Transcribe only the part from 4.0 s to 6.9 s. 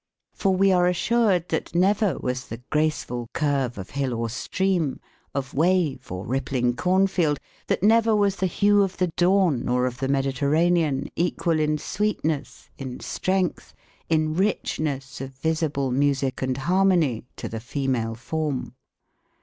or stream, of wave or rippling